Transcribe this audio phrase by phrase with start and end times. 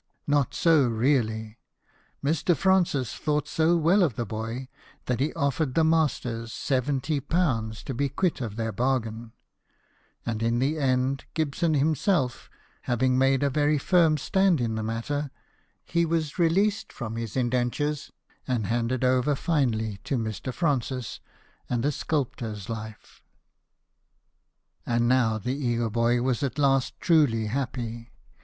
[0.25, 1.59] Not so, really:
[2.23, 2.57] Mr.
[2.57, 4.67] Francis thought so well of the boy
[5.05, 9.31] that he offered the masters 70 to be quit of their bargain;
[10.25, 12.49] and in the end, Gibson himself
[12.89, 15.29] having made a very firm stand in the matter,
[15.85, 18.09] he was released from his indentures
[18.47, 20.51] and handed over finally to Mr.
[20.51, 21.19] Francis
[21.69, 23.21] and a sculptor's life.
[24.83, 28.09] And now the eager boy was at last" truly happy."